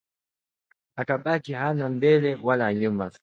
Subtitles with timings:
[1.01, 3.05] Akabaki hana mbele wala nyuma